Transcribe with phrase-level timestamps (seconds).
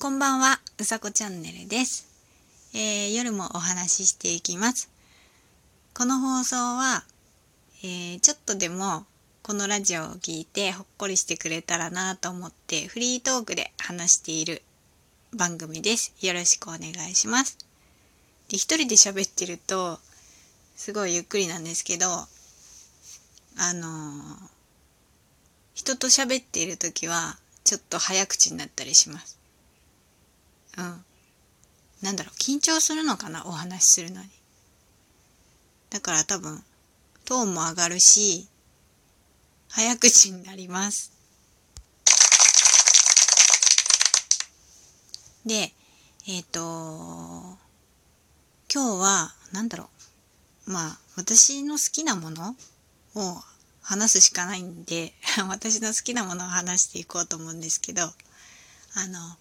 [0.00, 2.08] こんばんは、うさこチャンネルです、
[2.72, 4.90] えー夜もお話ししていきます。
[5.92, 7.04] この放送は、
[7.84, 9.04] えーちょっとでも
[9.42, 14.62] このラジオを聞いてほっこりしてくれたらなと思ってフリートークで話している
[15.36, 16.14] 番組です。
[16.22, 17.58] よろしくお願いします。
[18.48, 19.98] で、一人で喋ってると
[20.76, 22.26] すごいゆっくりなんですけど、あ
[23.74, 24.50] のー
[25.74, 29.39] 人と喋っている時はちょっと早口になったりします。
[30.78, 31.04] うん。
[32.02, 34.28] なんだろう、緊張するのかな、お話しするのに。
[35.90, 36.64] だから多分、
[37.24, 38.48] トーンも上がるし、
[39.68, 41.12] 早口になります。
[45.44, 45.72] で、
[46.26, 46.60] えっ、と
[48.72, 49.90] 今日は、なんだろ
[50.66, 50.70] う。
[50.70, 52.54] まあ、私の好きなもの
[53.16, 53.42] を
[53.82, 55.14] 話すしかないんで、
[55.48, 58.12] 私の好きなものを話していこうと思うんですけど、
[58.94, 59.36] あの、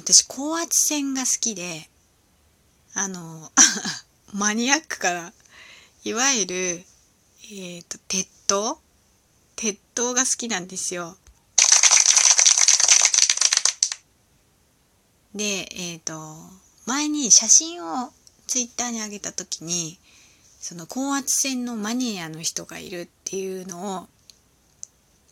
[0.00, 1.88] 私高圧線が好きで
[2.94, 3.52] あの
[4.32, 5.32] マニアックから
[6.04, 6.84] いわゆる
[7.52, 8.80] えっ、と鉄塔？
[9.56, 11.18] 鉄塔が好きなんですよ。
[15.34, 16.36] でえっ、と
[16.86, 18.10] 前に写真を
[18.46, 19.98] ツイッターに上げた時に
[20.60, 24.08] その高圧線のマニアの人がいるっていうのを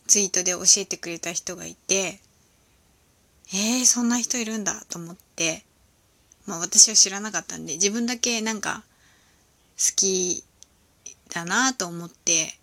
[0.07, 2.19] ツイートで教えてくれた人がいて
[3.51, 5.63] えー、そんな人いるんだと思って、
[6.45, 8.83] まあ私は知らなかったんで、自分だけなんか
[9.77, 10.43] 好き
[11.33, 12.53] だなと思って、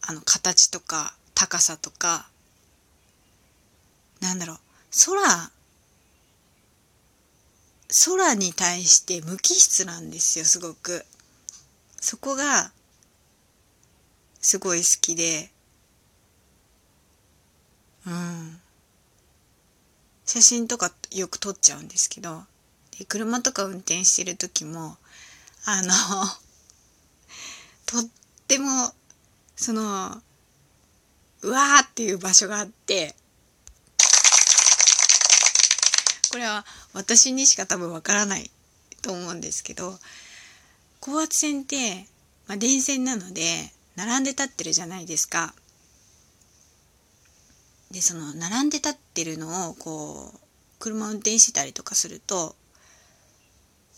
[0.00, 2.28] あの形とか高さとか、
[4.20, 4.58] なんだろう、
[5.06, 5.50] 空、
[8.06, 11.04] 空に対して無機質なんですよ、すごく。
[12.00, 12.70] そこが、
[14.40, 15.50] すごい好きで、
[18.06, 18.60] うん。
[20.28, 22.42] 写真とかよく撮っちゃうんですけど
[22.98, 24.98] で車とか運転してる時も
[25.64, 25.88] あの
[27.86, 28.10] とっ
[28.46, 28.66] ても
[29.56, 30.20] その
[31.40, 33.14] うわーっていう場所があって
[36.30, 38.50] これは私にしか多分わからない
[39.00, 39.94] と思うんですけど
[41.00, 42.04] 高圧線って、
[42.46, 43.42] まあ、電線なので
[43.96, 45.54] 並んで立ってるじゃないですか。
[47.90, 50.38] でその並んで立ってるのをこう
[50.78, 52.54] 車運転してたりとかすると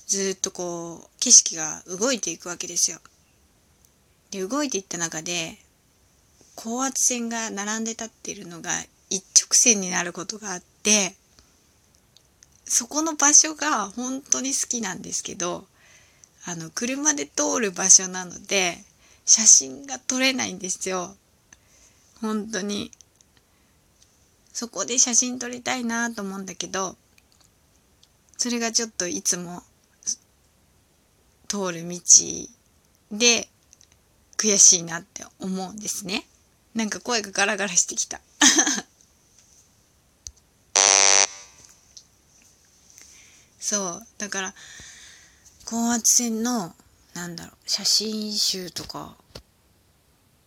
[0.07, 2.99] ずっとこう景色が動いていくわけですよ。
[4.31, 5.59] で動いていった中で
[6.55, 8.71] 高圧線が並んで立ってるのが
[9.09, 11.15] 一直線になることがあって
[12.65, 15.67] そこの場所が本当に好きなんですけど
[16.45, 18.79] あの車で通る場所なので
[19.27, 21.15] 写真が撮れないんですよ。
[22.21, 22.91] 本当に。
[24.53, 26.97] そこで写真撮りたいなと思うんだけど
[28.37, 29.63] それがちょっといつも
[31.49, 31.99] 通る道
[33.13, 33.49] で
[34.37, 36.25] 悔しいなって思うんですね。
[36.75, 38.21] なんか声がガラガラしてきた。
[43.61, 44.55] そうだから
[45.67, 46.75] 高圧線の
[47.15, 49.17] なんだろう写真集とか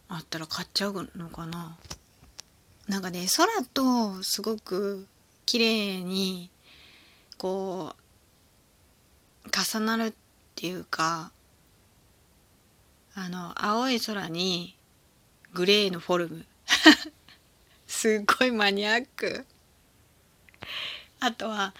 [0.07, 1.77] あったら買っちゃうのかな
[2.88, 5.07] なんかね空とすごく
[5.45, 6.49] 綺麗に
[7.38, 7.95] こ
[9.45, 10.13] う重なるっ
[10.55, 11.31] ていうか
[13.16, 14.75] あの青い空に
[15.53, 16.45] グレーのフォルム。
[17.88, 19.45] すっごいマニアック。
[21.19, 21.73] あとは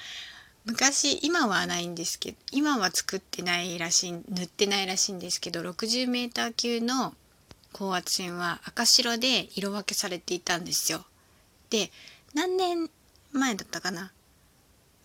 [0.66, 7.14] 昔今はないんですけど今は作ってないらしい塗ってないらしいんですけど 60m 級の
[7.74, 11.04] 高圧線は赤白で色分けされていたんですよ。
[11.70, 11.92] で
[12.34, 12.90] 何年
[13.32, 14.12] 前だったかな？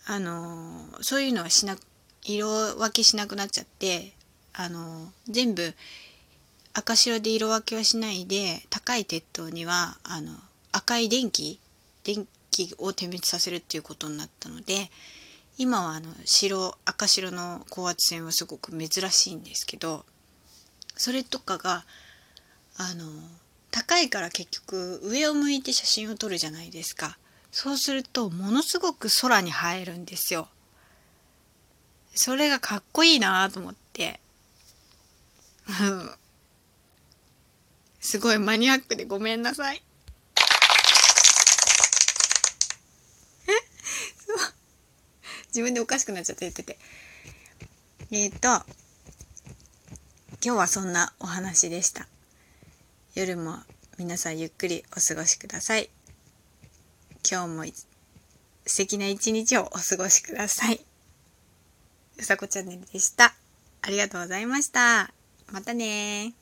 [0.07, 1.77] あのそういうのはしな
[2.25, 4.13] 色分けしなくなっちゃって
[4.53, 5.75] あの全部
[6.75, 10.33] 赤白で色分けはしないで高い鉄塔にはあの
[10.73, 11.59] 赤い電気
[12.05, 14.91] 電気を点滅させるっていうことになったので
[15.59, 20.05] 今はあの白赤白の高圧線はすごく珍しいんですけど
[20.97, 21.85] それとかが
[22.79, 23.05] あの
[23.73, 27.19] 高いから結局上を向いて写真を撮るじゃないですか。
[27.51, 30.49] そうするとものすごく空に映えるんですよ。
[32.15, 34.21] それがかっこいいなと思って。
[38.01, 39.83] すごいマニアックでごめんなさい。
[43.47, 43.51] え
[44.25, 44.39] そう
[45.49, 46.79] 自分でおかしくなっちゃって言ってて。
[48.13, 48.65] えっ、と今
[50.41, 52.07] 日はそんなお話でした。
[53.19, 53.57] 夜も
[53.99, 55.91] 皆さんゆっくりお過ごしください
[57.29, 57.65] 今日も
[58.65, 60.81] 素敵な一日をお過ごしください。
[62.17, 63.35] うさこチャンネルでした。
[63.83, 65.13] ありがとうございました。
[65.53, 66.33] またね